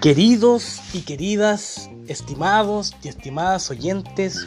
Queridos 0.00 0.80
y 0.94 1.02
queridas, 1.02 1.90
estimados 2.08 2.96
y 3.02 3.08
estimadas 3.08 3.70
oyentes, 3.70 4.46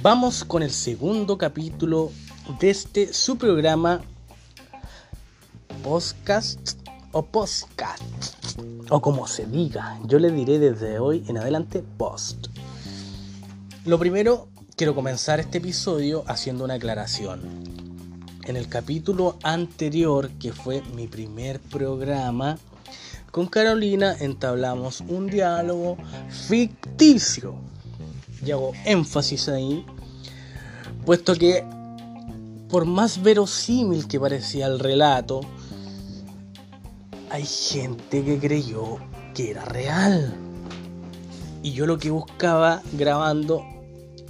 vamos 0.00 0.42
con 0.42 0.62
el 0.62 0.70
segundo 0.70 1.36
capítulo 1.36 2.10
de 2.58 2.70
este 2.70 3.12
su 3.12 3.36
programa 3.36 4.00
podcast 5.84 6.80
o 7.12 7.22
podcast 7.26 8.32
o 8.88 9.02
como 9.02 9.26
se 9.26 9.44
diga, 9.44 10.00
yo 10.06 10.18
le 10.18 10.30
diré 10.30 10.58
desde 10.58 10.98
hoy 10.98 11.26
en 11.28 11.36
adelante 11.36 11.84
post. 11.98 12.46
Lo 13.84 13.98
primero, 13.98 14.48
quiero 14.76 14.94
comenzar 14.94 15.40
este 15.40 15.58
episodio 15.58 16.24
haciendo 16.26 16.64
una 16.64 16.74
aclaración. 16.74 17.42
En 18.44 18.56
el 18.56 18.66
capítulo 18.66 19.36
anterior, 19.42 20.30
que 20.40 20.54
fue 20.54 20.80
mi 20.96 21.06
primer 21.06 21.60
programa, 21.60 22.56
con 23.30 23.46
Carolina 23.46 24.16
entablamos 24.18 25.02
un 25.02 25.28
diálogo 25.28 25.96
ficticio. 26.48 27.54
Y 28.44 28.50
hago 28.52 28.72
énfasis 28.86 29.48
ahí, 29.48 29.84
puesto 31.04 31.34
que 31.34 31.64
por 32.70 32.86
más 32.86 33.22
verosímil 33.22 34.06
que 34.08 34.18
parecía 34.18 34.66
el 34.66 34.78
relato, 34.78 35.40
hay 37.28 37.44
gente 37.44 38.24
que 38.24 38.38
creyó 38.38 38.98
que 39.34 39.50
era 39.50 39.64
real. 39.64 40.34
Y 41.62 41.72
yo 41.72 41.86
lo 41.86 41.98
que 41.98 42.10
buscaba 42.10 42.80
grabando 42.92 43.62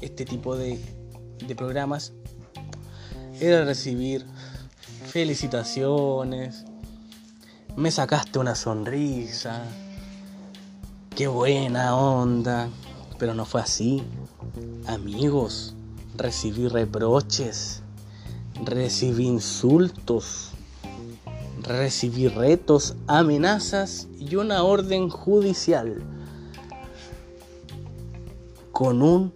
este 0.00 0.24
tipo 0.24 0.56
de, 0.56 0.80
de 1.46 1.54
programas 1.54 2.12
era 3.40 3.64
recibir 3.64 4.26
felicitaciones, 5.06 6.64
me 7.76 7.90
sacaste 7.90 8.38
una 8.38 8.54
sonrisa, 8.54 9.64
qué 11.14 11.28
buena 11.28 11.96
onda, 11.96 12.68
pero 13.18 13.34
no 13.34 13.44
fue 13.44 13.60
así. 13.60 14.02
Amigos, 14.86 15.74
recibí 16.16 16.68
reproches, 16.68 17.82
recibí 18.64 19.26
insultos, 19.26 20.50
recibí 21.62 22.28
retos, 22.28 22.94
amenazas 23.06 24.08
y 24.18 24.36
una 24.36 24.62
orden 24.62 25.08
judicial. 25.08 26.02
Con 28.72 29.02
un 29.02 29.32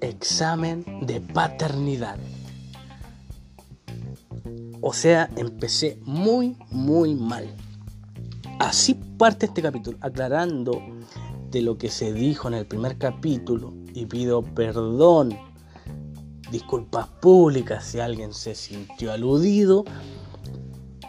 examen 0.00 0.84
de 1.02 1.20
paternidad. 1.20 2.18
O 4.84 4.92
sea, 4.92 5.30
empecé 5.36 6.00
muy, 6.04 6.56
muy 6.70 7.14
mal. 7.14 7.48
Así 8.58 8.94
parte 9.16 9.46
este 9.46 9.62
capítulo, 9.62 9.96
aclarando 10.00 10.82
de 11.52 11.62
lo 11.62 11.78
que 11.78 11.88
se 11.88 12.12
dijo 12.12 12.48
en 12.48 12.54
el 12.54 12.66
primer 12.66 12.98
capítulo 12.98 13.72
y 13.94 14.06
pido 14.06 14.42
perdón, 14.42 15.38
disculpas 16.50 17.06
públicas 17.06 17.84
si 17.84 18.00
alguien 18.00 18.34
se 18.34 18.56
sintió 18.56 19.12
aludido, 19.12 19.84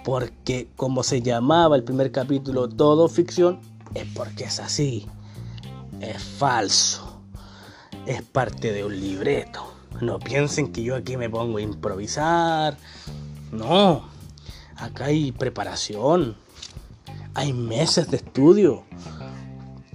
porque 0.03 0.69
como 0.75 1.01
se 1.01 1.23
llamaba 1.23 1.75
el 1.75 1.83
primer 1.83 2.11
capítulo 2.11 2.69
todo 2.69 3.09
ficción, 3.09 3.59
es 3.95 4.05
porque 4.13 4.43
es 4.43 4.59
así, 4.59 5.07
es 5.99 6.21
falso, 6.21 7.23
es 8.05 8.21
parte 8.21 8.71
de 8.71 8.85
un 8.85 8.99
libreto. 8.99 9.63
No 9.99 10.19
piensen 10.19 10.71
que 10.71 10.83
yo 10.83 10.95
aquí 10.95 11.17
me 11.17 11.29
pongo 11.29 11.57
a 11.57 11.61
improvisar, 11.61 12.77
no, 13.53 14.09
acá 14.75 15.05
hay 15.05 15.31
preparación, 15.31 16.35
hay 17.33 17.53
meses 17.53 18.09
de 18.09 18.17
estudio. 18.17 18.83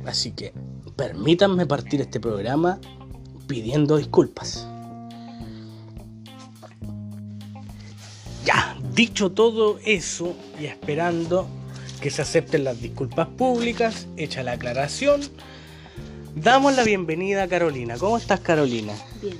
Así 0.06 0.30
que 0.30 0.54
permítanme 0.96 1.66
partir 1.66 2.00
este 2.00 2.20
programa 2.20 2.78
pidiendo 3.46 3.96
disculpas. 3.96 4.66
Ya, 8.44 8.78
dicho 8.94 9.32
todo 9.32 9.78
eso 9.84 10.34
y 10.60 10.66
esperando 10.66 11.46
que 12.00 12.10
se 12.10 12.22
acepten 12.22 12.64
las 12.64 12.80
disculpas 12.80 13.26
públicas, 13.26 14.06
hecha 14.16 14.42
la 14.42 14.52
aclaración, 14.52 15.20
damos 16.36 16.76
la 16.76 16.84
bienvenida 16.84 17.42
a 17.42 17.48
Carolina. 17.48 17.98
¿Cómo 17.98 18.16
estás, 18.16 18.40
Carolina? 18.40 18.94
Bien. 19.20 19.36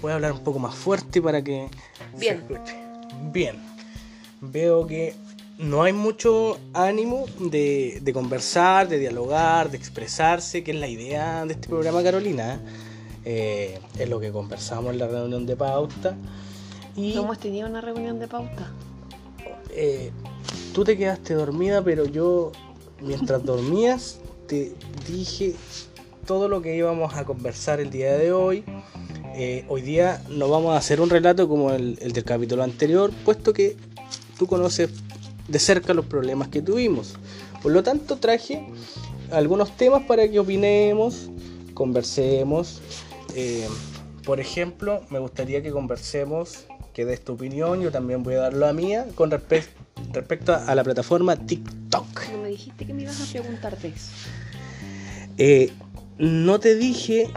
Voy 0.00 0.12
a 0.12 0.14
hablar 0.14 0.32
un 0.32 0.44
poco 0.44 0.58
más 0.58 0.74
fuerte 0.74 1.20
para 1.20 1.42
que 1.42 1.68
Bien. 2.16 2.46
se 2.48 2.54
escuche 2.54 2.87
bien. 3.32 3.56
Veo 4.40 4.86
que 4.86 5.14
no 5.58 5.82
hay 5.82 5.92
mucho 5.92 6.58
ánimo 6.72 7.26
de, 7.40 7.98
de, 8.00 8.12
conversar, 8.12 8.88
de 8.88 8.98
dialogar, 8.98 9.70
de 9.70 9.76
expresarse, 9.76 10.62
que 10.62 10.70
es 10.70 10.76
la 10.76 10.88
idea 10.88 11.44
de 11.44 11.54
este 11.54 11.68
programa, 11.68 12.02
Carolina. 12.02 12.60
Eh, 13.24 13.78
es 13.98 14.08
lo 14.08 14.20
que 14.20 14.30
conversamos 14.30 14.92
en 14.92 14.98
la 14.98 15.08
reunión 15.08 15.44
de 15.46 15.56
pauta. 15.56 16.16
Y, 16.96 17.14
¿No 17.14 17.24
hemos 17.24 17.38
tenido 17.38 17.68
una 17.68 17.80
reunión 17.80 18.18
de 18.18 18.28
pauta? 18.28 18.72
Eh, 19.70 20.10
tú 20.72 20.84
te 20.84 20.96
quedaste 20.96 21.34
dormida, 21.34 21.82
pero 21.82 22.06
yo, 22.06 22.52
mientras 23.00 23.44
dormías, 23.44 24.20
te 24.46 24.72
dije 25.06 25.54
todo 26.26 26.48
lo 26.48 26.62
que 26.62 26.76
íbamos 26.76 27.14
a 27.14 27.24
conversar 27.24 27.80
el 27.80 27.90
día 27.90 28.16
de 28.16 28.32
hoy. 28.32 28.64
Eh, 29.40 29.64
hoy 29.68 29.82
día 29.82 30.20
no 30.30 30.48
vamos 30.48 30.74
a 30.74 30.78
hacer 30.78 31.00
un 31.00 31.10
relato 31.10 31.48
como 31.48 31.70
el, 31.70 31.96
el, 32.00 32.10
del 32.10 32.24
capítulo 32.24 32.64
anterior, 32.64 33.12
puesto 33.24 33.52
que 33.52 33.76
tú 34.36 34.48
conoces 34.48 34.90
de 35.46 35.58
cerca 35.60 35.94
los 35.94 36.06
problemas 36.06 36.48
que 36.48 36.60
tuvimos. 36.60 37.14
Por 37.62 37.70
lo 37.70 37.84
tanto, 37.84 38.16
traje 38.16 38.66
algunos 39.30 39.76
temas 39.76 40.02
para 40.02 40.28
que 40.28 40.40
opinemos, 40.40 41.30
conversemos. 41.72 42.80
Eh, 43.36 43.68
por 44.24 44.40
ejemplo, 44.40 45.02
me 45.08 45.20
gustaría 45.20 45.62
que 45.62 45.70
conversemos, 45.70 46.64
que 46.92 47.04
des 47.04 47.24
tu 47.24 47.34
opinión, 47.34 47.80
yo 47.80 47.92
también 47.92 48.24
voy 48.24 48.34
a 48.34 48.38
dar 48.38 48.54
la 48.54 48.72
mía, 48.72 49.06
con 49.14 49.30
respe 49.30 49.62
respecto 50.12 50.52
a, 50.52 50.64
a, 50.64 50.74
la 50.74 50.82
plataforma 50.82 51.36
TikTok. 51.36 52.30
No 52.32 52.38
me 52.38 52.48
dijiste 52.48 52.84
que 52.84 52.92
me 52.92 53.02
ibas 53.02 53.20
a 53.20 53.30
preguntar 53.30 53.78
de 53.78 53.88
eso. 53.88 54.10
Eh, 55.36 55.70
no 56.18 56.58
te 56.58 56.74
dije 56.74 57.30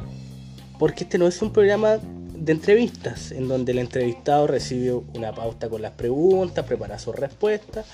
porque 0.82 1.04
este 1.04 1.20
no 1.20 1.28
es 1.28 1.40
un 1.44 1.54
programa 1.54 2.00
de 2.34 2.54
entrevistas 2.54 3.32
en 3.32 3.48
donde 3.48 3.72
el 3.72 3.78
entrevistado 3.78 4.48
recibe 4.48 4.94
una 4.94 5.32
pauta 5.32 5.70
con 5.70 5.84
las 5.84 5.92
preguntas, 5.92 6.66
prepara 6.66 6.98
sus 6.98 7.16
respuestas, 7.16 7.86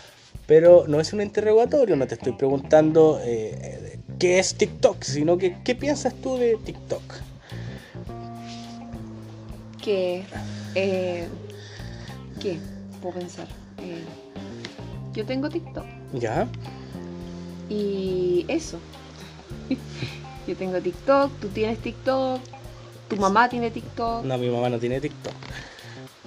pero 0.46 0.86
no 0.88 1.02
es 1.02 1.12
un 1.12 1.22
interrogatorio, 1.22 1.98
no 1.98 2.08
te 2.08 2.14
estoy 2.14 2.32
preguntando 2.32 3.20
eh, 3.22 4.00
qué 4.18 4.40
es 4.40 4.56
TikTok, 4.56 5.04
sino 5.04 5.38
que 5.38 5.58
qué 5.66 5.76
piensas 5.76 6.14
tú 6.14 6.38
de 6.38 6.56
TikTok. 6.64 7.02
Que, 9.84 10.24
eh, 10.74 11.28
¿qué 12.42 12.58
puedo 13.02 13.20
pensar? 13.20 13.48
Eh, 13.80 14.06
yo 15.12 15.26
tengo 15.26 15.50
TikTok. 15.50 15.86
¿Ya? 16.14 16.48
Y 17.70 18.46
eso. 18.48 18.80
yo 20.48 20.56
tengo 20.56 20.80
TikTok, 20.80 21.38
tú 21.42 21.50
tienes 21.50 21.80
TikTok, 21.80 22.40
¿Tu 23.10 23.16
mamá 23.16 23.48
tiene 23.48 23.72
TikTok? 23.72 24.24
No, 24.24 24.38
mi 24.38 24.50
mamá 24.50 24.70
no 24.70 24.80
tiene 24.80 25.00
TikTok. 25.00 25.34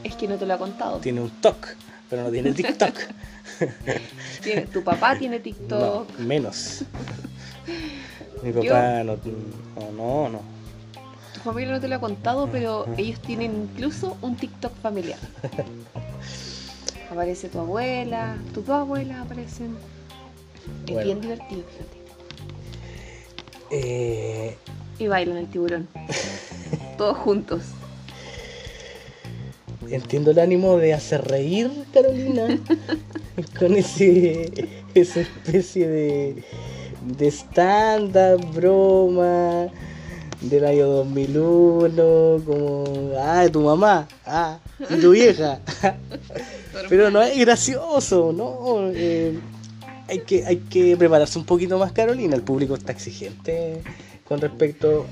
Es 0.03 0.17
que 0.17 0.27
no 0.27 0.37
te 0.37 0.47
lo 0.47 0.55
ha 0.55 0.59
contado. 0.59 0.99
Tiene 0.99 1.21
un 1.21 1.31
TOC, 1.31 1.77
pero 2.09 2.23
no 2.25 2.31
tiene 2.31 2.53
TikTok. 2.53 2.95
¿Tiene, 4.43 4.63
¿Tu 4.63 4.83
papá 4.83 5.19
tiene 5.19 5.41
TikTok? 5.41 6.19
No, 6.19 6.27
menos. 6.27 6.85
Mi 8.43 8.53
papá 8.53 9.05
no, 9.05 9.17
no, 9.17 9.93
no, 9.93 10.29
no. 10.31 10.41
Tu 11.35 11.41
familia 11.41 11.73
no 11.73 11.81
te 11.81 11.89
lo 11.89 11.97
ha 11.97 12.01
contado, 12.01 12.49
pero 12.51 12.87
ellos 12.97 13.21
tienen 13.21 13.69
incluso 13.71 14.17
un 14.23 14.37
TikTok 14.37 14.75
familiar. 14.77 15.19
Aparece 17.11 17.49
tu 17.49 17.59
abuela, 17.59 18.37
tus 18.55 18.65
dos 18.65 18.77
abuelas 18.77 19.19
aparecen. 19.19 19.77
Es 20.87 20.93
bueno. 20.93 21.07
bien 21.07 21.21
divertido, 21.21 21.63
fíjate. 21.63 22.01
Eh... 23.71 24.57
Y 24.99 25.07
bailan 25.09 25.39
el 25.39 25.49
tiburón. 25.49 25.89
Todos 27.01 27.17
juntos. 27.17 27.63
Entiendo 29.89 30.33
el 30.33 30.39
ánimo 30.39 30.77
de 30.77 30.93
hacer 30.93 31.27
reír, 31.27 31.71
Carolina, 31.95 32.61
con 33.59 33.75
ese, 33.75 34.69
esa 34.95 35.21
especie 35.21 35.89
de, 35.89 36.45
de 37.17 37.27
stand-up, 37.29 38.45
broma, 38.55 39.69
del 40.43 40.67
año 40.67 40.89
2001, 40.89 42.43
como, 42.45 42.85
ah, 43.19 43.45
de 43.45 43.49
tu 43.49 43.63
mamá, 43.63 44.07
ah, 44.27 44.59
y 44.91 45.01
tu 45.01 45.13
vieja. 45.13 45.59
Pero 46.91 47.11
no 47.11 47.23
es 47.23 47.39
gracioso, 47.39 48.31
¿no? 48.31 48.91
Eh, 48.95 49.41
hay, 50.07 50.19
que, 50.19 50.45
hay 50.45 50.57
que 50.57 50.99
prepararse 50.99 51.39
un 51.39 51.47
poquito 51.47 51.79
más, 51.79 51.93
Carolina, 51.93 52.37
el 52.37 52.43
público 52.43 52.75
está 52.75 52.93
exigente 52.93 53.81
con 54.29 54.39
respecto 54.39 55.07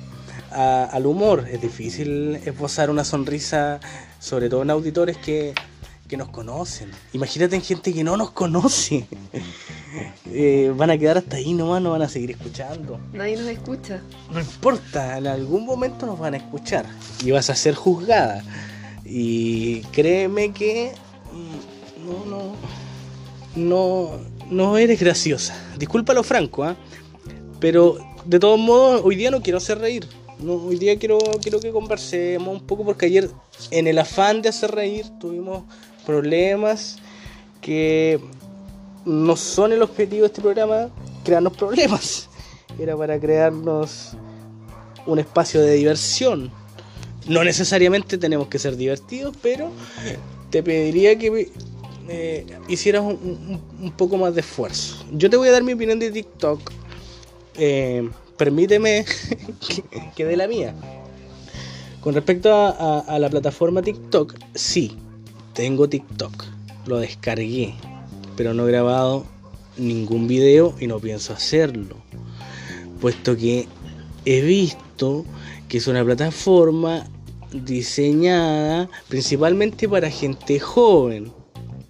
a, 0.50 0.85
al 0.85 1.06
humor. 1.06 1.46
Es 1.50 1.61
difícil 1.61 2.37
esbozar 2.44 2.90
una 2.90 3.05
sonrisa, 3.05 3.81
sobre 4.19 4.49
todo 4.49 4.62
en 4.62 4.70
auditores 4.70 5.17
que, 5.17 5.55
que 6.08 6.17
nos 6.17 6.29
conocen. 6.31 6.90
Imagínate 7.12 7.55
en 7.55 7.62
gente 7.62 7.93
que 7.93 8.02
no 8.02 8.17
nos 8.17 8.31
conoce. 8.31 9.06
eh, 10.26 10.73
van 10.75 10.90
a 10.90 10.99
quedar 10.99 11.19
hasta 11.19 11.37
ahí 11.37 11.52
nomás, 11.52 11.82
no 11.82 11.90
van 11.90 12.02
a 12.02 12.08
seguir 12.08 12.31
escuchando. 12.31 12.99
Nadie 13.12 13.37
nos 13.37 13.46
escucha. 13.46 14.00
No 14.32 14.40
importa, 14.40 15.19
en 15.19 15.26
algún 15.26 15.67
momento 15.67 16.06
nos 16.06 16.19
van 16.19 16.35
a 16.35 16.38
escuchar 16.38 16.87
y 17.23 17.31
vas 17.31 17.50
a 17.50 17.55
ser 17.55 17.75
juzgada. 17.75 18.43
Y 19.05 19.82
créeme 19.93 20.52
que 20.52 20.93
mm, 21.32 22.06
no, 22.06 22.25
no, 22.25 22.55
no, 23.55 24.20
no 24.50 24.79
eres 24.79 24.99
graciosa. 24.99 25.56
Discúlpalo 25.79 26.23
franco, 26.23 26.64
¿ah? 26.64 26.76
Pero 27.61 27.99
de 28.25 28.38
todos 28.38 28.58
modos, 28.58 29.02
hoy 29.05 29.17
día 29.17 29.31
no 29.31 29.43
quiero 29.43 29.58
hacer 29.58 29.79
reír. 29.79 30.06
No, 30.40 30.55
hoy 30.55 30.79
día 30.79 30.96
quiero, 30.99 31.19
quiero 31.43 31.58
que 31.58 31.73
conversemos 31.73 32.49
un 32.49 32.64
poco 32.64 32.85
porque 32.85 33.06
ayer 33.06 33.29
en 33.70 33.88
el 33.88 33.99
afán 33.99 34.40
de 34.40 34.49
hacer 34.49 34.70
reír 34.70 35.06
tuvimos 35.20 35.64
problemas 36.06 36.96
que 37.61 38.20
no 39.05 39.35
son 39.37 39.73
el 39.73 39.82
objetivo 39.82 40.23
de 40.23 40.26
este 40.29 40.40
programa, 40.40 40.90
crearnos 41.25 41.56
problemas. 41.56 42.29
Era 42.79 42.96
para 42.96 43.19
crearnos 43.19 44.12
un 45.06 45.19
espacio 45.19 45.61
de 45.61 45.75
diversión. 45.75 46.52
No 47.26 47.43
necesariamente 47.43 48.17
tenemos 48.17 48.46
que 48.49 48.58
ser 48.58 48.76
divertidos, 48.76 49.37
pero 49.43 49.70
te 50.50 50.62
pediría 50.62 51.19
que 51.19 51.50
eh, 52.08 52.46
hicieras 52.69 53.02
un, 53.02 53.93
poco 53.96 54.17
más 54.17 54.35
de 54.35 54.40
esfuerzo. 54.40 55.05
Yo 55.12 55.29
te 55.29 55.37
voy 55.37 55.49
a 55.49 55.52
dar 55.52 55.64
mi 55.64 55.73
opinión 55.73 55.99
de 55.99 56.11
TikTok. 56.11 56.70
Eh, 57.56 58.08
permíteme 58.38 59.05
que, 60.17 60.25
dé 60.25 60.37
la 60.37 60.49
mía. 60.49 60.75
Con 62.00 62.14
respecto 62.14 62.50
a, 62.55 63.19
la 63.19 63.29
plataforma 63.29 63.82
TikTok, 63.82 64.35
sí, 64.55 64.96
tengo 65.52 65.88
TikTok. 65.88 66.44
Lo 66.87 66.99
descargué, 67.00 67.75
pero 68.37 68.55
no 68.55 68.67
he 68.67 68.70
grabado 68.70 69.26
ningún 69.76 70.26
video 70.26 70.75
y 70.81 70.87
no 70.87 71.00
pienso 71.00 71.35
hacerlo. 71.35 71.96
Puesto 73.00 73.37
que 73.37 73.67
he 74.25 74.40
visto 74.40 75.26
que 75.69 75.79
es 75.79 75.87
una 75.87 76.05
plataforma 76.05 77.06
diseñada 77.52 78.88
principalmente 79.08 79.88
para 79.88 80.11
gente 80.11 80.58
joven. 80.61 81.31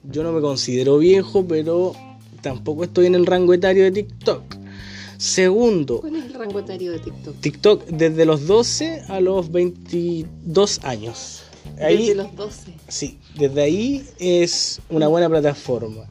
Yo 0.05 0.23
no 0.23 0.33
me 0.33 0.41
considero 0.41 0.99
viejo, 0.99 1.47
pero 1.47 1.93
tampoco 2.41 2.85
estoy 2.85 3.07
en 3.07 3.15
el 3.15 3.27
rango 3.27 3.55
etario 3.55 3.85
de 3.85 3.93
TikTok. 3.93 4.43
Segundo, 5.19 6.01
¿Cuál 6.01 6.15
es 6.15 6.25
el 6.27 6.28
rango 6.39 6.59
etario 6.61 6.93
de 6.93 6.99
TikTok? 7.01 7.41
TikTok 7.41 7.87
desde 7.87 8.25
los 8.25 8.47
12 8.47 9.03
a 9.09 9.21
los 9.21 9.51
22 9.51 10.81
años. 10.85 11.43
Ahí, 11.81 11.99
Desde 11.99 12.15
los 12.15 12.37
12. 12.37 12.73
Sí, 12.89 13.19
desde 13.37 13.63
ahí 13.63 14.07
es 14.19 14.81
una 14.89 15.09
buena 15.09 15.29
plataforma. 15.29 16.09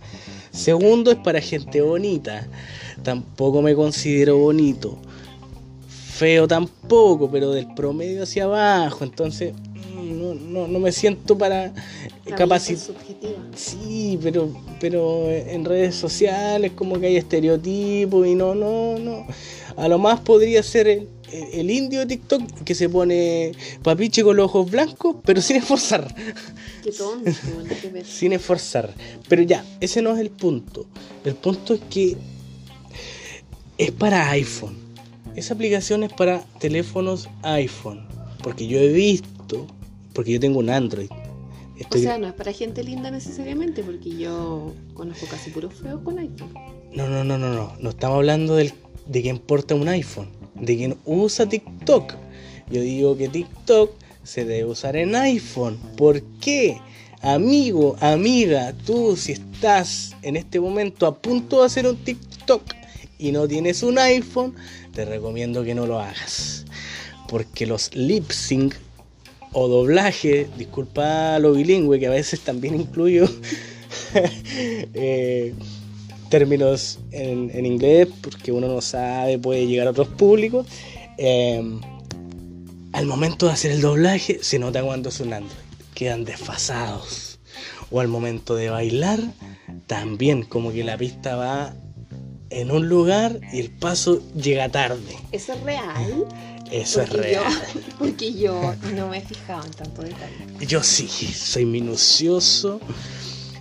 Segundo 0.51 1.11
es 1.11 1.17
para 1.17 1.41
gente 1.41 1.81
bonita. 1.81 2.47
Tampoco 3.03 3.61
me 3.61 3.75
considero 3.75 4.37
bonito. 4.37 4.97
Feo 5.87 6.47
tampoco, 6.47 7.29
pero 7.29 7.51
del 7.51 7.73
promedio 7.73 8.23
hacia 8.23 8.45
abajo. 8.45 9.03
Entonces 9.03 9.53
no, 10.13 10.33
no, 10.33 10.67
no 10.67 10.79
me 10.79 10.91
siento 10.91 11.37
para 11.37 11.73
capacitar. 12.35 12.95
Sí, 13.55 14.19
pero, 14.21 14.49
pero 14.79 15.29
en 15.29 15.65
redes 15.65 15.95
sociales 15.95 16.71
como 16.75 16.99
que 16.99 17.07
hay 17.07 17.17
estereotipos 17.17 18.27
y 18.27 18.35
no, 18.35 18.55
no, 18.55 18.97
no. 18.97 19.25
A 19.77 19.87
lo 19.87 19.97
más 19.99 20.19
podría 20.19 20.61
ser 20.63 20.87
el, 20.87 21.07
el- 21.31 21.59
el 21.59 21.71
indio 21.71 21.99
de 22.01 22.05
TikTok 22.07 22.63
que 22.65 22.73
se 22.75 22.89
pone 22.89 23.51
papiche 23.83 24.23
con 24.23 24.35
los 24.35 24.45
ojos 24.47 24.69
blancos, 24.71 25.17
pero 25.23 25.41
sin 25.41 25.57
esforzar. 25.57 26.13
Qué 26.83 26.91
tonto, 26.91 27.31
ver. 27.93 28.05
Sin 28.05 28.33
esforzar. 28.33 28.93
Pero 29.29 29.43
ya, 29.43 29.63
ese 29.79 30.01
no 30.01 30.13
es 30.13 30.19
el 30.19 30.29
punto. 30.31 30.85
El 31.23 31.35
punto 31.35 31.73
es 31.75 31.81
que 31.89 32.17
es 33.77 33.91
para 33.91 34.29
iPhone. 34.31 34.75
Esa 35.35 35.53
aplicación 35.53 36.03
es 36.03 36.11
para 36.13 36.43
teléfonos 36.59 37.29
iPhone. 37.43 38.05
Porque 38.41 38.67
yo 38.67 38.79
he 38.79 38.87
visto, 38.91 39.67
porque 40.13 40.31
yo 40.33 40.39
tengo 40.39 40.59
un 40.59 40.69
Android. 40.69 41.09
O 41.91 41.97
sea, 41.97 42.17
no 42.17 42.25
es 42.25 42.33
para 42.33 42.51
gente 42.53 42.83
linda 42.83 43.11
necesariamente, 43.11 43.83
porque 43.83 44.09
yo 44.17 44.73
conozco 44.95 45.27
casi 45.27 45.51
puros 45.51 45.75
feos 45.75 46.01
con 46.03 46.17
iPhone. 46.17 46.51
No, 46.93 47.07
no, 47.07 47.23
no, 47.23 47.37
no, 47.37 47.53
no. 47.53 47.73
No 47.79 47.89
estamos 47.91 48.15
hablando 48.17 48.55
del, 48.55 48.73
de 49.07 49.21
quien 49.21 49.37
porta 49.37 49.75
un 49.75 49.87
iPhone, 49.87 50.29
de 50.55 50.77
quien 50.77 50.97
usa 51.05 51.47
TikTok. 51.47 52.13
Yo 52.69 52.81
digo 52.81 53.17
que 53.17 53.29
TikTok 53.29 53.91
se 54.23 54.45
debe 54.45 54.65
usar 54.65 54.95
en 54.97 55.15
iPhone. 55.15 55.77
¿Por 55.95 56.21
qué? 56.39 56.79
Amigo, 57.21 57.95
amiga, 57.99 58.73
tú 58.85 59.15
si 59.15 59.31
estás 59.31 60.15
en 60.21 60.35
este 60.35 60.59
momento 60.59 61.07
a 61.07 61.17
punto 61.17 61.61
de 61.61 61.65
hacer 61.65 61.87
un 61.87 61.97
TikTok 61.97 62.61
y 63.17 63.31
no 63.31 63.47
tienes 63.47 63.83
un 63.83 63.97
iPhone, 63.97 64.53
te 64.93 65.05
recomiendo 65.05 65.63
que 65.63 65.73
no 65.73 65.87
lo 65.87 65.99
hagas. 65.99 66.65
Porque 67.27 67.65
los 67.65 67.95
lip 67.95 68.31
sync 68.31 68.75
o 69.53 69.67
doblaje, 69.67 70.47
disculpa 70.57 71.39
lo 71.39 71.53
bilingüe 71.53 71.99
que 71.99 72.07
a 72.07 72.11
veces 72.11 72.41
también 72.41 72.75
incluyo 72.75 73.27
eh, 74.93 75.53
términos 76.29 76.99
en, 77.11 77.51
en 77.53 77.65
inglés 77.65 78.07
porque 78.21 78.51
uno 78.51 78.67
no 78.67 78.81
sabe, 78.81 79.39
puede 79.39 79.67
llegar 79.67 79.87
a 79.87 79.91
otros 79.91 80.07
públicos. 80.09 80.67
eh, 81.17 81.61
al 82.93 83.05
momento 83.05 83.45
de 83.45 83.51
hacer 83.51 83.71
el 83.71 83.81
doblaje 83.81 84.39
se 84.41 84.57
nota 84.57 84.81
cuando 84.81 85.09
es 85.09 85.19
un 85.19 85.33
Android, 85.33 85.55
quedan 85.93 86.25
desfasados. 86.25 87.39
O 87.91 87.99
al 87.99 88.07
momento 88.07 88.55
de 88.55 88.69
bailar, 88.69 89.19
también 89.85 90.43
como 90.43 90.71
que 90.71 90.83
la 90.83 90.97
pista 90.97 91.35
va 91.35 91.73
en 92.49 92.71
un 92.71 92.89
lugar 92.89 93.39
y 93.53 93.59
el 93.59 93.69
paso 93.69 94.21
llega 94.33 94.69
tarde. 94.69 95.15
¿Eso 95.31 95.53
es 95.53 95.61
real? 95.61 96.25
Eso 96.71 97.01
es 97.01 97.09
real. 97.09 97.43
Yo, 97.45 97.81
porque 97.99 98.33
yo 98.33 98.73
no 98.95 99.09
me 99.09 99.19
he 99.19 99.21
fijado 99.21 99.63
en 99.65 99.71
tanto 99.71 100.01
detalle. 100.01 100.65
Yo 100.67 100.81
sí, 100.81 101.07
soy 101.07 101.65
minucioso, 101.65 102.79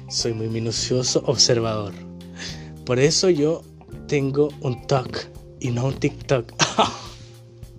soy 0.09 0.33
muy 0.33 0.49
minucioso 0.49 1.23
observador. 1.27 1.93
Por 2.87 2.99
eso 3.01 3.29
yo 3.29 3.63
tengo 4.09 4.49
un 4.61 4.87
TOC 4.87 5.27
y 5.61 5.71
no 5.71 5.87
un 5.87 5.95
TikTok. 5.95 6.53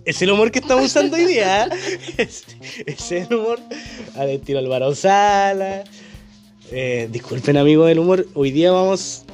Es 0.04 0.22
el 0.22 0.30
humor 0.30 0.50
que 0.50 0.60
estamos 0.60 0.86
usando 0.86 1.16
hoy 1.18 1.26
día. 1.26 1.68
Es, 2.16 2.44
es 2.86 3.12
el 3.12 3.34
humor 3.34 3.58
al 4.16 4.30
estilo 4.30 4.58
Álvaro 4.58 4.94
Sala. 4.94 5.84
Eh, 6.70 7.08
disculpen 7.12 7.58
amigos 7.58 7.88
del 7.88 7.98
humor, 7.98 8.26
hoy 8.34 8.50
día 8.50 8.72
vamos 8.72 9.24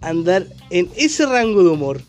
a 0.00 0.08
andar 0.08 0.46
en 0.70 0.88
ese 0.96 1.26
rango 1.26 1.62
de 1.62 1.68
humor. 1.68 2.00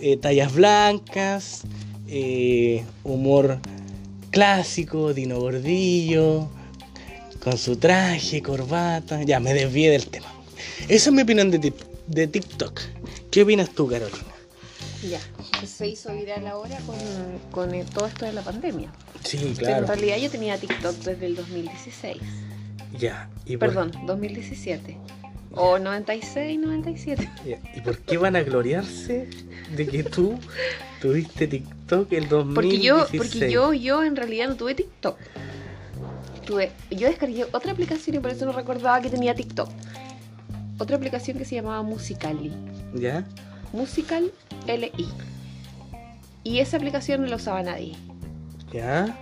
Eh, 0.00 0.16
tallas 0.16 0.52
blancas, 0.52 1.62
eh, 2.08 2.82
humor 3.04 3.60
clásico, 4.30 5.14
Dino 5.14 5.38
Gordillo, 5.38 6.48
con 7.40 7.56
su 7.58 7.76
traje, 7.76 8.42
corbata. 8.42 9.22
Ya, 9.22 9.38
me 9.38 9.54
desvié 9.54 9.90
del 9.90 10.06
tema. 10.08 10.26
Esa 10.88 11.10
es 11.10 11.12
mi 11.14 11.22
opinión 11.22 11.52
de, 11.52 11.60
tip- 11.60 11.84
de 12.10 12.26
TikTok. 12.26 12.80
¿Qué 13.30 13.42
opinas 13.42 13.70
tú, 13.70 13.88
Carolina? 13.88 14.18
Ya, 15.08 15.20
se 15.66 15.88
hizo 15.88 16.12
viral 16.12 16.46
ahora 16.46 16.76
con, 16.80 16.96
con 17.50 17.74
eh, 17.74 17.86
todo 17.94 18.06
esto 18.06 18.26
de 18.26 18.32
la 18.32 18.42
pandemia. 18.42 18.92
Sí, 19.24 19.54
Pero 19.56 19.78
en 19.78 19.86
realidad 19.86 20.16
yo 20.18 20.30
tenía 20.30 20.58
TikTok 20.58 20.94
desde 20.96 21.26
el 21.26 21.36
2016. 21.36 22.18
Ya, 22.98 23.30
¿y 23.46 23.56
por, 23.56 23.68
Perdón, 23.68 23.92
2017. 24.06 24.98
O 25.52 25.78
96, 25.78 26.58
97. 26.58 27.30
ya, 27.46 27.58
¿y 27.74 27.80
por 27.80 27.98
qué 27.98 28.18
van 28.18 28.36
a 28.36 28.42
gloriarse 28.42 29.28
de 29.74 29.86
que 29.86 30.04
tú 30.04 30.38
tuviste 31.00 31.46
TikTok 31.46 32.12
el 32.12 32.28
2016? 32.28 32.54
Porque 32.54 32.78
yo, 32.78 33.06
porque 33.16 33.50
yo, 33.50 33.72
yo 33.72 34.04
en 34.04 34.16
realidad 34.16 34.48
no 34.48 34.56
tuve 34.56 34.74
TikTok. 34.74 35.16
Tuve, 36.44 36.72
yo 36.90 37.08
descargué 37.08 37.46
otra 37.52 37.72
aplicación 37.72 38.16
y 38.16 38.18
por 38.18 38.30
eso 38.32 38.44
no 38.44 38.52
recordaba 38.52 39.00
que 39.00 39.08
tenía 39.08 39.34
TikTok. 39.34 39.70
Otra 40.80 40.96
aplicación 40.96 41.36
que 41.36 41.44
se 41.44 41.56
llamaba 41.56 41.82
Musically. 41.82 42.50
¿Ya? 42.94 43.22
Musical 43.74 44.32
LI. 44.66 45.08
Y 46.42 46.60
esa 46.60 46.78
aplicación 46.78 47.20
no 47.20 47.26
la 47.26 47.36
usaba 47.36 47.62
nadie. 47.62 47.96
¿Ya? 48.72 49.14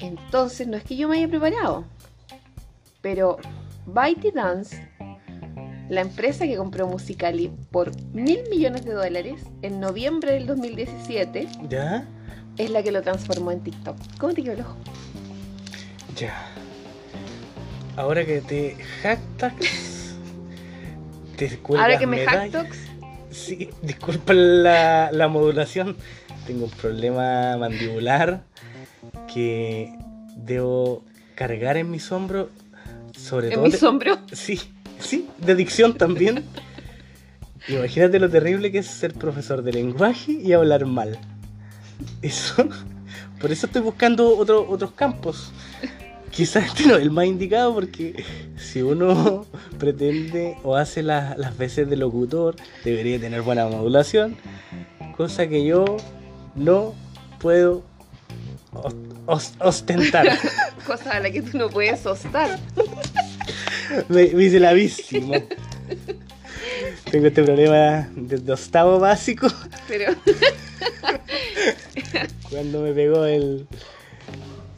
Entonces, 0.00 0.66
no 0.66 0.76
es 0.76 0.82
que 0.82 0.96
yo 0.96 1.08
me 1.08 1.18
haya 1.18 1.28
preparado. 1.28 1.84
Pero 3.02 3.38
ByteDance, 3.86 4.84
la 5.88 6.00
empresa 6.00 6.44
que 6.44 6.56
compró 6.56 6.88
Musically 6.88 7.52
por 7.70 7.92
mil 8.12 8.40
millones 8.50 8.84
de 8.84 8.94
dólares 8.94 9.40
en 9.62 9.78
noviembre 9.78 10.32
del 10.32 10.48
2017, 10.48 11.48
¿Ya? 11.68 12.04
es 12.56 12.70
la 12.70 12.82
que 12.82 12.90
lo 12.90 13.00
transformó 13.02 13.52
en 13.52 13.60
TikTok. 13.60 13.96
¿Cómo 14.18 14.34
te 14.34 14.42
quedó 14.42 14.54
el 14.54 14.60
ojo? 14.62 14.76
Ya. 16.16 16.34
Ahora 17.96 18.26
que 18.26 18.40
te 18.40 18.76
jactas, 19.02 19.52
te 21.38 21.58
Ahora 21.68 21.98
que 21.98 22.06
me 22.06 22.24
hacktox, 22.26 22.76
Sí, 23.30 23.68
disculpa 23.82 24.32
la, 24.32 25.10
la 25.12 25.28
modulación. 25.28 25.96
Tengo 26.46 26.64
un 26.64 26.70
problema 26.70 27.56
mandibular 27.58 28.42
que 29.32 29.92
debo 30.36 31.04
cargar 31.34 31.76
en 31.76 31.90
mis 31.90 32.10
hombros. 32.10 32.48
Sobre 33.16 33.48
en 33.48 33.54
todo. 33.54 33.64
mis 33.64 33.78
te- 33.78 33.86
hombros. 33.86 34.18
Sí, 34.32 34.60
sí, 34.98 35.28
de 35.38 35.54
dicción 35.54 35.94
también. 35.94 36.44
Imagínate 37.68 38.18
lo 38.18 38.30
terrible 38.30 38.72
que 38.72 38.78
es 38.78 38.86
ser 38.86 39.12
profesor 39.12 39.62
de 39.62 39.72
lenguaje 39.72 40.32
y 40.32 40.52
hablar 40.54 40.86
mal. 40.86 41.18
Eso. 42.22 42.66
Por 43.40 43.52
eso 43.52 43.66
estoy 43.66 43.82
buscando 43.82 44.36
otro- 44.38 44.68
otros 44.68 44.92
campos. 44.92 45.52
Quizás 46.38 46.66
este 46.66 46.86
no 46.86 46.94
es 46.94 47.02
el 47.02 47.10
más 47.10 47.26
indicado 47.26 47.74
porque 47.74 48.24
si 48.56 48.80
uno 48.80 49.44
pretende 49.78 50.56
o 50.62 50.76
hace 50.76 51.02
la- 51.02 51.34
las 51.36 51.58
veces 51.58 51.90
de 51.90 51.96
locutor, 51.96 52.54
debería 52.84 53.18
tener 53.18 53.42
buena 53.42 53.66
modulación, 53.66 54.36
cosa 55.16 55.48
que 55.48 55.64
yo 55.66 55.84
no 56.54 56.94
puedo 57.40 57.82
os- 58.72 58.94
os- 59.26 59.52
ostentar. 59.58 60.28
Cosa 60.86 61.10
a 61.16 61.20
la 61.20 61.30
que 61.30 61.42
tú 61.42 61.58
no 61.58 61.68
puedes 61.68 62.06
ostar. 62.06 62.58
Me, 64.08 64.28
me 64.28 64.44
hice 64.44 64.60
la 64.60 64.72
víctima. 64.74 65.38
Tengo 67.10 67.26
este 67.26 67.42
problema 67.42 68.08
desde 68.14 68.52
octavo 68.52 68.98
básico 69.00 69.48
Pero 69.88 70.14
cuando 72.50 72.82
me 72.82 72.92
pegó 72.92 73.24
el, 73.24 73.66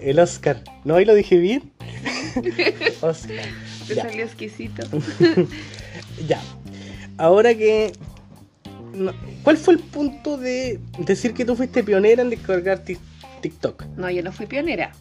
el 0.03 0.19
Oscar. 0.19 0.63
¿No? 0.85 0.97
¿Ahí 0.97 1.05
lo 1.05 1.15
dije 1.15 1.37
bien? 1.39 1.73
Oscar. 3.01 3.37
te 3.89 3.95
Ya. 3.95 4.03
salió 4.03 4.25
exquisito. 4.25 4.83
Ya. 6.29 6.41
Ahora 7.17 7.55
que. 7.55 7.93
no, 8.95 9.13
¿Cuál 9.43 9.57
fue 9.57 9.75
el 9.75 9.81
punto 9.81 10.37
de 10.37 10.79
decir 10.99 11.33
que 11.33 11.45
tú 11.47 11.57
fuiste 11.57 11.83
pionera 11.83 12.21
en 12.23 12.29
descargar 12.31 12.85
Tik- 12.85 12.99
TikTok? 13.41 13.85
No, 13.97 14.11
yo 14.11 14.23
no 14.23 14.33
fui 14.33 14.47
pionera. 14.47 14.93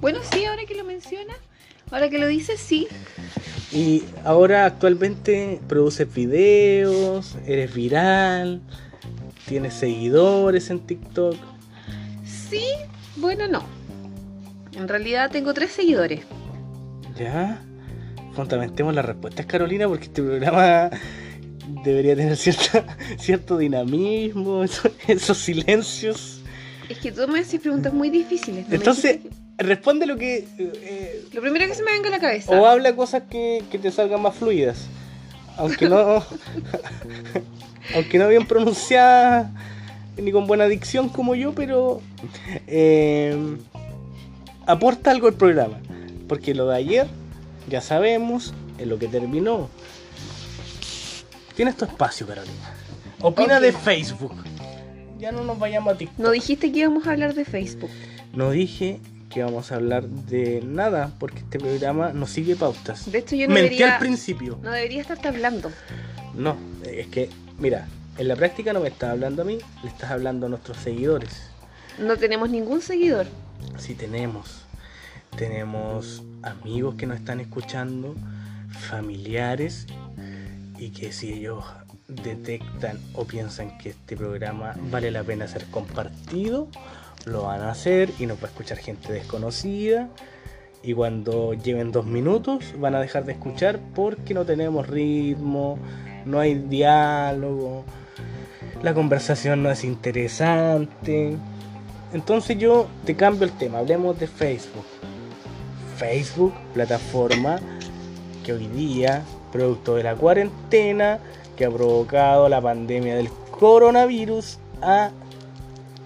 Bueno, 0.00 0.18
sí, 0.32 0.44
ahora 0.46 0.62
que 0.66 0.74
lo 0.74 0.82
mencionas, 0.84 1.36
ahora 1.92 2.08
que 2.10 2.18
lo 2.18 2.26
dices, 2.26 2.58
sí. 2.60 2.88
Y 3.72 4.02
ahora 4.24 4.64
actualmente 4.66 5.60
produces 5.68 6.12
videos, 6.12 7.36
eres 7.46 7.72
viral, 7.74 8.60
tienes 9.46 9.74
seguidores 9.74 10.70
en 10.70 10.80
TikTok. 10.80 11.36
Sí, 12.50 12.64
bueno, 13.16 13.46
no. 13.46 13.64
En 14.74 14.88
realidad 14.88 15.30
tengo 15.30 15.54
tres 15.54 15.72
seguidores. 15.72 16.20
Ya. 17.18 17.60
Fundamentemos 18.34 18.94
las 18.94 19.04
respuestas, 19.04 19.46
Carolina, 19.46 19.88
porque 19.88 20.04
este 20.04 20.22
programa 20.22 20.90
debería 21.84 22.14
tener 22.14 22.36
cierta, 22.36 22.84
cierto 23.18 23.58
dinamismo, 23.58 24.62
eso- 24.62 24.90
esos 25.08 25.38
silencios. 25.38 26.40
Es 26.88 26.98
que 26.98 27.12
tú 27.12 27.26
me 27.28 27.40
haces 27.40 27.60
preguntas 27.60 27.92
muy 27.92 28.08
difíciles. 28.10 28.68
no 28.68 28.74
Entonces, 28.74 29.18
responde 29.58 30.06
lo 30.06 30.16
que. 30.16 30.46
eh, 30.58 31.24
Lo 31.32 31.40
primero 31.40 31.66
que 31.66 31.74
se 31.74 31.82
me 31.82 31.90
venga 31.92 32.08
a 32.08 32.12
la 32.12 32.18
cabeza. 32.20 32.50
o 32.52 32.64
habla 32.66 32.94
cosas 32.94 33.24
que, 33.28 33.62
que 33.70 33.78
te 33.78 33.90
salgan 33.90 34.22
más 34.22 34.34
fluidas. 34.36 34.86
Aunque 35.56 35.88
no. 35.88 36.24
aunque 37.94 38.18
no 38.18 38.28
bien 38.28 38.46
pronunciadas 38.46 39.50
ni 40.16 40.30
con 40.32 40.46
buena 40.46 40.66
dicción 40.66 41.08
como 41.08 41.34
yo, 41.34 41.52
pero. 41.54 42.00
eh, 42.66 43.36
aporta 44.68 45.10
algo 45.10 45.26
al 45.26 45.34
programa. 45.34 45.80
Porque 46.28 46.54
lo 46.54 46.68
de 46.68 46.76
ayer, 46.76 47.06
ya 47.68 47.80
sabemos, 47.80 48.52
en 48.78 48.90
lo 48.90 48.98
que 48.98 49.08
terminó. 49.08 49.68
Tienes 51.56 51.76
tu 51.76 51.86
espacio, 51.86 52.26
Carolina. 52.26 52.74
Opina 53.20 53.58
de 53.58 53.72
Facebook. 53.72 54.34
Ya 55.18 55.32
no 55.32 55.42
nos 55.42 55.58
vayamos 55.58 55.94
a 55.94 55.98
TikTok. 55.98 56.18
No 56.18 56.30
dijiste 56.30 56.70
que 56.70 56.80
íbamos 56.80 57.06
a 57.06 57.12
hablar 57.12 57.34
de 57.34 57.44
Facebook. 57.44 57.90
No 58.34 58.50
dije 58.50 59.00
que 59.30 59.42
vamos 59.42 59.72
a 59.72 59.76
hablar 59.76 60.04
de 60.04 60.62
nada, 60.64 61.12
porque 61.18 61.38
este 61.38 61.58
programa 61.58 62.12
no 62.12 62.26
sigue 62.26 62.54
pautas. 62.54 63.10
De 63.10 63.18
hecho, 63.18 63.34
yo 63.34 63.48
no 63.48 63.54
Mentí 63.54 63.70
debería, 63.70 63.94
al 63.94 63.98
principio. 63.98 64.58
no 64.62 64.70
debería 64.70 65.00
estarte 65.00 65.28
hablando. 65.28 65.72
No, 66.34 66.56
es 66.84 67.08
que, 67.08 67.30
mira, 67.58 67.88
en 68.18 68.28
la 68.28 68.36
práctica 68.36 68.72
no 68.72 68.80
me 68.80 68.88
estás 68.88 69.10
hablando 69.10 69.42
a 69.42 69.44
mí, 69.44 69.58
le 69.82 69.88
estás 69.88 70.10
hablando 70.10 70.46
a 70.46 70.48
nuestros 70.50 70.76
seguidores. 70.76 71.50
No 71.98 72.16
tenemos 72.16 72.50
ningún 72.50 72.80
seguidor. 72.80 73.26
Sí 73.78 73.94
tenemos. 73.94 74.64
Tenemos 75.36 76.22
amigos 76.42 76.96
que 76.96 77.06
nos 77.06 77.18
están 77.18 77.40
escuchando, 77.40 78.14
familiares, 78.70 79.86
y 80.78 80.90
que 80.90 81.12
si 81.12 81.32
ellos 81.32 81.64
detectan 82.08 82.98
o 83.14 83.24
piensan 83.24 83.76
que 83.78 83.90
este 83.90 84.16
programa 84.16 84.74
vale 84.90 85.10
la 85.10 85.22
pena 85.22 85.46
ser 85.46 85.66
compartido, 85.66 86.68
lo 87.26 87.44
van 87.44 87.60
a 87.62 87.70
hacer 87.70 88.10
y 88.18 88.26
nos 88.26 88.38
va 88.38 88.44
a 88.44 88.50
escuchar 88.50 88.78
gente 88.78 89.12
desconocida. 89.12 90.08
Y 90.82 90.94
cuando 90.94 91.54
lleven 91.54 91.92
dos 91.92 92.06
minutos 92.06 92.74
van 92.78 92.94
a 92.94 93.00
dejar 93.00 93.24
de 93.24 93.32
escuchar 93.32 93.80
porque 93.94 94.32
no 94.32 94.44
tenemos 94.44 94.86
ritmo, 94.86 95.78
no 96.24 96.40
hay 96.40 96.54
diálogo, 96.54 97.84
la 98.82 98.94
conversación 98.94 99.62
no 99.62 99.70
es 99.70 99.82
interesante. 99.82 101.36
Entonces 102.12 102.58
yo 102.58 102.86
te 103.04 103.14
cambio 103.14 103.44
el 103.44 103.52
tema, 103.52 103.78
hablemos 103.78 104.18
de 104.18 104.26
Facebook. 104.26 104.84
Facebook, 105.96 106.54
plataforma 106.72 107.58
que 108.44 108.52
hoy 108.52 108.68
día, 108.68 109.24
producto 109.52 109.96
de 109.96 110.04
la 110.04 110.14
cuarentena 110.14 111.18
que 111.56 111.64
ha 111.64 111.70
provocado 111.70 112.48
la 112.48 112.62
pandemia 112.62 113.16
del 113.16 113.28
coronavirus, 113.50 114.58
ha 114.80 115.10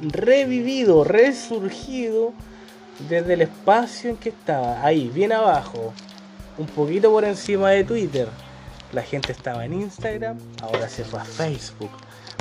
revivido, 0.01 1.05
resurgido 1.05 2.33
desde 3.09 3.35
el 3.35 3.43
espacio 3.43 4.11
en 4.11 4.17
que 4.17 4.31
estaba, 4.31 4.85
ahí, 4.85 5.09
bien 5.09 5.33
abajo, 5.33 5.93
un 6.59 6.67
poquito 6.67 7.11
por 7.11 7.25
encima 7.25 7.71
de 7.71 7.85
Twitter. 7.85 8.29
La 8.93 9.03
gente 9.03 9.33
estaba 9.33 9.65
en 9.65 9.73
Instagram, 9.73 10.39
ahora 10.61 10.87
se 10.87 11.03
fue 11.03 11.19
a 11.19 11.25
Facebook. 11.25 11.91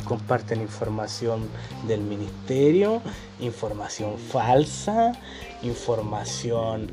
Comparten 0.03 0.59
información 0.59 1.47
del 1.87 2.01
ministerio, 2.01 3.01
información 3.39 4.17
falsa, 4.17 5.13
información 5.63 6.91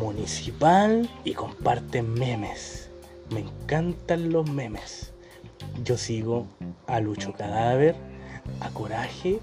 municipal 0.00 1.08
y 1.22 1.34
comparten 1.34 2.12
memes. 2.14 2.90
Me 3.30 3.40
encantan 3.40 4.32
los 4.32 4.50
memes. 4.50 5.12
Yo 5.84 5.96
sigo 5.96 6.46
a 6.88 6.98
Lucho 6.98 7.32
Cadáver, 7.34 7.94
a 8.60 8.68
Coraje. 8.70 9.38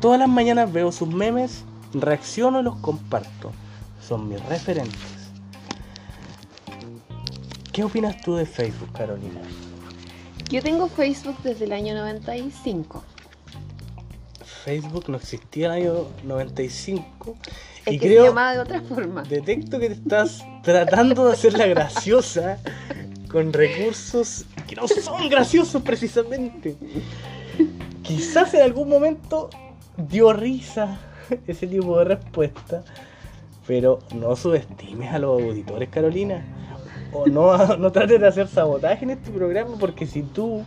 Todas 0.00 0.20
las 0.20 0.28
mañanas 0.28 0.72
veo 0.72 0.92
sus 0.92 1.08
memes, 1.08 1.64
reacciono 1.94 2.60
y 2.60 2.62
los 2.62 2.76
comparto. 2.76 3.50
Son 4.00 4.28
mis 4.28 4.44
referentes. 4.46 5.21
¿Qué 7.72 7.84
opinas 7.84 8.20
tú 8.20 8.36
de 8.36 8.44
Facebook, 8.44 8.92
Carolina? 8.92 9.40
Yo 10.50 10.60
tengo 10.62 10.88
Facebook 10.88 11.36
desde 11.42 11.64
el 11.64 11.72
año 11.72 11.94
95. 11.94 13.02
Facebook 14.64 15.08
no 15.08 15.16
existía 15.16 15.66
en 15.66 15.72
el 15.72 15.88
año 15.88 16.06
95 16.24 17.36
Es 17.86 17.94
y 17.94 17.98
que 17.98 18.08
se 18.08 18.14
creo 18.14 18.26
llamaba 18.26 18.52
de 18.52 18.60
otra 18.60 18.80
forma. 18.82 19.22
detecto 19.22 19.78
que 19.80 19.88
te 19.88 19.94
estás 19.94 20.44
tratando 20.62 21.26
de 21.26 21.32
hacer 21.32 21.54
la 21.54 21.66
graciosa 21.66 22.58
con 23.30 23.52
recursos 23.52 24.44
que 24.68 24.76
no 24.76 24.86
son 24.86 25.28
graciosos 25.30 25.82
precisamente. 25.82 26.76
Quizás 28.02 28.52
en 28.52 28.62
algún 28.62 28.90
momento 28.90 29.48
dio 29.96 30.34
risa 30.34 30.98
ese 31.46 31.66
tipo 31.66 31.98
de 31.98 32.04
respuesta, 32.04 32.84
pero 33.66 34.00
no 34.14 34.36
subestimes 34.36 35.12
a 35.12 35.18
los 35.18 35.42
auditores, 35.42 35.88
Carolina. 35.88 36.44
O 37.12 37.26
no, 37.26 37.76
no 37.76 37.92
trates 37.92 38.20
de 38.20 38.26
hacer 38.26 38.48
sabotaje 38.48 39.04
en 39.04 39.10
este 39.10 39.30
programa, 39.30 39.76
porque 39.78 40.06
si 40.06 40.22
tú 40.22 40.62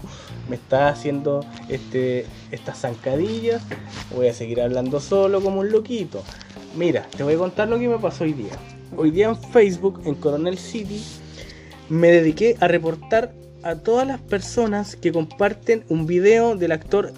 me 0.49 0.55
estás 0.55 0.99
haciendo 0.99 1.45
este, 1.69 2.25
estas 2.51 2.79
zancadillas, 2.79 3.63
voy 4.15 4.27
a 4.27 4.33
seguir 4.33 4.61
hablando 4.61 4.99
solo 4.99 5.41
como 5.41 5.61
un 5.61 5.71
loquito. 5.71 6.23
Mira, 6.75 7.07
te 7.15 7.23
voy 7.23 7.35
a 7.35 7.37
contar 7.37 7.67
lo 7.67 7.79
que 7.79 7.87
me 7.87 7.97
pasó 7.97 8.23
hoy 8.23 8.33
día. 8.33 8.53
Hoy 8.97 9.11
día 9.11 9.27
en 9.27 9.37
Facebook, 9.37 10.01
en 10.05 10.15
Coronel 10.15 10.57
City, 10.57 11.03
me 11.89 12.09
dediqué 12.09 12.57
a 12.59 12.67
reportar 12.67 13.33
a 13.63 13.75
todas 13.75 14.05
las 14.07 14.21
personas 14.21 14.95
que 14.95 15.11
comparten 15.11 15.83
un 15.89 16.05
video 16.05 16.55
del 16.55 16.71
actor 16.71 17.11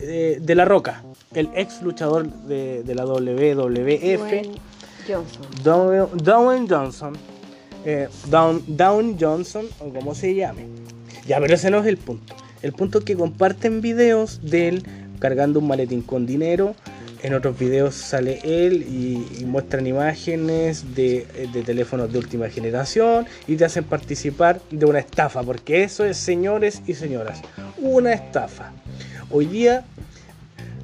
eh, 0.00 0.38
de 0.40 0.54
La 0.54 0.64
Roca, 0.64 1.04
el 1.34 1.48
ex 1.54 1.82
luchador 1.82 2.26
de, 2.26 2.82
de 2.82 2.94
la 2.94 3.04
WWF, 3.06 4.18
Dwayne 4.18 4.60
Johnson. 5.06 5.42
Dwayne 5.62 6.06
Dwayne 6.14 6.66
Johnson, 6.68 7.16
eh, 7.84 8.08
Down, 8.30 8.62
Down 8.66 9.16
Johnson, 9.18 9.66
o 9.80 9.92
como 9.92 10.14
se 10.14 10.34
llame. 10.34 10.66
Ya, 11.26 11.40
pero 11.40 11.54
ese 11.54 11.70
no 11.70 11.78
es 11.78 11.86
el 11.86 11.96
punto. 11.96 12.34
El 12.62 12.72
punto 12.72 12.98
es 12.98 13.04
que 13.04 13.16
comparten 13.16 13.80
videos 13.80 14.40
de 14.42 14.68
él 14.68 14.86
cargando 15.18 15.60
un 15.60 15.68
maletín 15.68 16.02
con 16.02 16.26
dinero. 16.26 16.74
En 17.22 17.32
otros 17.32 17.58
videos 17.58 17.94
sale 17.94 18.40
él 18.44 18.82
y, 18.82 19.44
muestran 19.46 19.86
imágenes 19.86 20.94
de, 20.94 21.26
de 21.52 21.62
teléfonos 21.62 22.12
de 22.12 22.18
última 22.18 22.50
generación 22.50 23.26
y 23.46 23.56
te 23.56 23.64
hacen 23.64 23.84
participar 23.84 24.60
de 24.70 24.84
una 24.84 24.98
estafa, 24.98 25.42
porque 25.42 25.84
eso 25.84 26.04
es, 26.04 26.18
señores 26.18 26.82
y 26.86 26.94
señoras, 26.94 27.40
una 27.78 28.12
estafa. 28.12 28.72
Hoy 29.30 29.46
día 29.46 29.84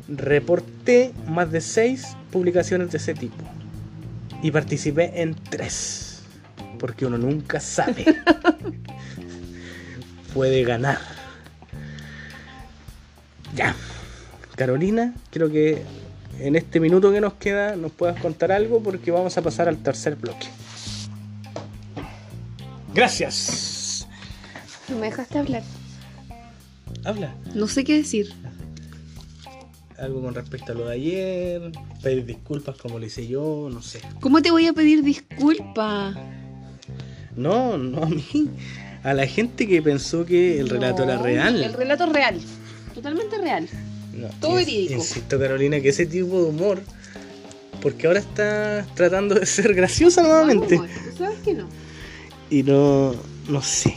reporté 0.09 1.12
más 1.26 1.52
de 1.52 1.61
seis 1.61 2.16
publicaciones 2.30 2.90
de 2.90 2.99
ese 2.99 3.14
tipo 3.14 3.45
y 4.42 4.50
participé 4.50 5.23
en 5.23 5.35
tres, 5.35 6.10
porque 6.81 7.07
uno 7.07 7.19
nunca 7.19 7.61
sabe. 7.61 8.05
Puede 10.35 10.65
ganar 10.65 10.99
Ya. 13.55 13.75
Carolina, 14.57 15.15
creo 15.31 15.51
que 15.51 15.83
en 16.39 16.57
este 16.57 16.81
minuto 16.81 17.13
que 17.13 17.21
nos 17.21 17.35
queda 17.35 17.77
nos 17.77 17.93
puedas 17.93 18.21
contar 18.21 18.53
algo 18.53 18.83
porque 18.83 19.11
vamos 19.11 19.37
a 19.37 19.43
pasar 19.43 19.69
al 19.69 19.79
tercer 19.79 20.17
bloque. 20.17 20.47
Gracias. 22.95 24.07
No 24.89 24.97
me 24.97 25.07
dejaste 25.07 25.39
hablar. 25.39 25.63
Habla. 27.05 27.35
No 27.55 27.69
sé 27.69 27.85
qué 27.85 27.97
decir. 27.97 28.33
Algo 29.99 30.23
con 30.23 30.35
respecto 30.35 30.73
a 30.73 30.75
lo 30.75 30.87
de 30.87 30.95
ayer, 30.95 31.73
pedir 32.03 32.25
disculpas 32.25 32.77
como 32.77 32.99
lo 32.99 33.07
hice 33.07 33.27
yo, 33.27 33.69
no 33.71 33.83
sé. 33.83 34.01
¿Cómo 34.21 34.41
te 34.41 34.51
voy 34.51 34.67
a 34.67 34.73
pedir 34.73 35.03
disculpa? 35.03 36.15
No, 37.40 37.78
no 37.78 38.02
a 38.02 38.06
mí. 38.06 38.50
A 39.02 39.14
la 39.14 39.26
gente 39.26 39.66
que 39.66 39.80
pensó 39.80 40.26
que 40.26 40.61
el 40.61 40.68
relato 40.68 41.04
era 41.04 41.16
real. 41.16 41.62
El 41.62 41.73
relato 41.73 42.04
es 42.04 42.12
real. 42.12 42.40
Totalmente 42.94 43.38
real. 43.38 43.66
No, 44.12 44.28
Todo 44.40 44.56
verídico. 44.56 44.94
Insisto, 44.94 45.38
Carolina, 45.38 45.80
que 45.80 45.88
ese 45.88 46.04
tipo 46.04 46.42
de 46.42 46.50
humor. 46.50 46.82
Porque 47.80 48.06
ahora 48.06 48.20
está 48.20 48.87
tratando 48.94 49.37
de 49.37 49.47
ser 49.47 49.73
graciosa 49.75 50.23
nuevamente. 50.23 50.76
Tú 50.76 51.16
sabes 51.16 51.38
que 51.42 51.54
no. 51.54 51.66
Y 52.50 52.62
no. 52.62 53.14
No 53.49 53.62
sé. 53.62 53.94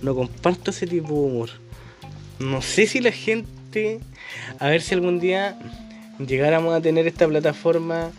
No 0.00 0.14
comparto 0.14 0.70
ese 0.70 0.86
tipo 0.86 1.08
de 1.08 1.20
humor. 1.20 1.50
No 2.38 2.62
sé 2.62 2.86
si 2.86 3.00
la 3.00 3.10
gente. 3.10 3.98
A 4.60 4.68
ver 4.68 4.80
si 4.80 4.94
algún 4.94 5.18
día 5.18 5.58
llegáramos 6.24 6.72
a 6.72 6.80
tener 6.80 7.08
esta 7.08 7.26
plataforma 7.26 8.12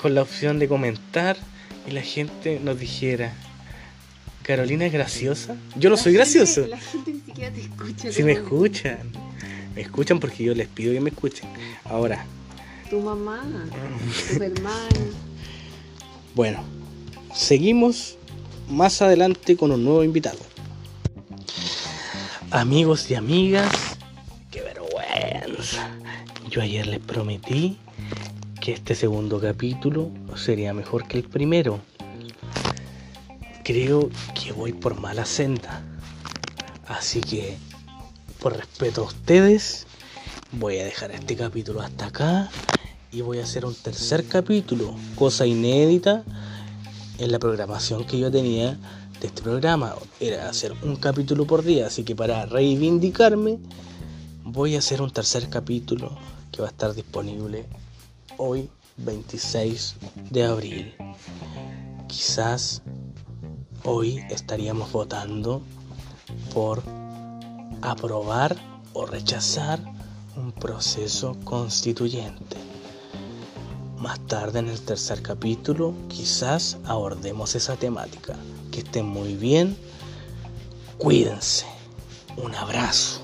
con 0.00 0.14
la 0.14 0.22
opción 0.22 0.60
de 0.60 0.68
comentar 0.68 1.36
y 1.88 1.90
la 1.90 2.02
gente 2.02 2.60
nos 2.62 2.78
dijera. 2.78 3.34
Carolina 4.46 4.86
es 4.86 4.92
graciosa. 4.92 5.56
Yo 5.76 5.90
no 5.90 5.96
La 5.96 6.02
soy 6.02 6.12
gente- 6.12 6.18
gracioso. 6.38 6.66
La 6.68 6.78
gente 6.78 7.12
ni 7.14 7.20
siquiera 7.20 7.52
te 7.52 7.60
escucha. 7.62 8.12
Si 8.12 8.22
me 8.22 8.32
escuchan. 8.32 8.98
Me 9.74 9.82
escuchan 9.82 10.20
porque 10.20 10.44
yo 10.44 10.54
les 10.54 10.68
pido 10.68 10.92
que 10.92 11.00
me 11.00 11.10
escuchen. 11.10 11.48
Ahora, 11.84 12.24
Tu 12.88 13.00
mamá, 13.00 13.42
tu 14.36 14.42
hermano. 14.42 14.86
bueno, 16.34 16.62
seguimos 17.34 18.16
más 18.70 19.02
adelante 19.02 19.56
con 19.56 19.72
un 19.72 19.84
nuevo 19.84 20.04
invitado. 20.04 20.38
Amigos 22.52 23.10
y 23.10 23.16
amigas, 23.16 23.68
qué 24.50 24.62
vergüenza. 24.62 25.90
Yo 26.48 26.62
ayer 26.62 26.86
les 26.86 27.00
prometí 27.00 27.76
que 28.60 28.72
este 28.72 28.94
segundo 28.94 29.40
capítulo 29.40 30.10
sería 30.36 30.72
mejor 30.72 31.06
que 31.08 31.18
el 31.18 31.24
primero. 31.24 31.80
Creo 33.66 34.10
que 34.40 34.52
voy 34.52 34.72
por 34.72 34.94
mala 35.00 35.24
senda. 35.24 35.82
Así 36.86 37.20
que, 37.20 37.58
por 38.38 38.56
respeto 38.56 39.00
a 39.00 39.06
ustedes, 39.06 39.88
voy 40.52 40.78
a 40.78 40.84
dejar 40.84 41.10
este 41.10 41.34
capítulo 41.34 41.80
hasta 41.80 42.06
acá 42.06 42.48
y 43.10 43.22
voy 43.22 43.40
a 43.40 43.42
hacer 43.42 43.64
un 43.64 43.74
tercer 43.74 44.24
capítulo, 44.28 44.94
cosa 45.16 45.46
inédita 45.46 46.22
en 47.18 47.32
la 47.32 47.40
programación 47.40 48.04
que 48.04 48.20
yo 48.20 48.30
tenía 48.30 48.78
de 49.20 49.26
este 49.26 49.42
programa. 49.42 49.96
Era 50.20 50.48
hacer 50.48 50.72
un 50.84 50.94
capítulo 50.94 51.44
por 51.44 51.64
día, 51.64 51.88
así 51.88 52.04
que 52.04 52.14
para 52.14 52.46
reivindicarme 52.46 53.58
voy 54.44 54.76
a 54.76 54.78
hacer 54.78 55.02
un 55.02 55.10
tercer 55.10 55.48
capítulo 55.48 56.16
que 56.52 56.62
va 56.62 56.68
a 56.68 56.70
estar 56.70 56.94
disponible 56.94 57.66
hoy 58.36 58.70
26 58.98 59.96
de 60.30 60.44
abril. 60.44 60.94
Quizás 62.06 62.80
hoy 63.86 64.22
estaríamos 64.30 64.90
votando 64.92 65.62
por 66.52 66.82
aprobar 67.82 68.56
o 68.92 69.06
rechazar 69.06 69.80
un 70.36 70.52
proceso 70.52 71.36
constituyente. 71.44 72.56
Más 73.98 74.18
tarde 74.26 74.58
en 74.58 74.68
el 74.68 74.80
tercer 74.80 75.22
capítulo 75.22 75.94
quizás 76.08 76.78
abordemos 76.84 77.54
esa 77.54 77.76
temática. 77.76 78.36
Que 78.70 78.80
estén 78.80 79.06
muy 79.06 79.34
bien. 79.34 79.76
Cuídense. 80.98 81.66
Un 82.36 82.54
abrazo. 82.54 83.22